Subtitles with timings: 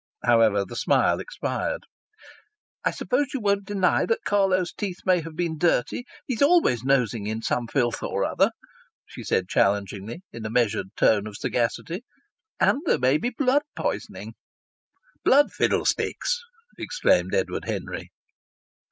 [0.25, 1.83] However, the smile expired.
[2.83, 6.05] "I suppose you won't deny that Carlo's teeth may have been dirty?
[6.25, 8.49] He's always nosing in some filth or other,"
[9.05, 12.03] she said challengingly, in a measured tone of sagacity.
[12.59, 14.33] "And there may be blood poisoning."
[15.23, 16.41] "Blood fiddlesticks!"
[16.79, 18.09] exclaimed Edward Henry.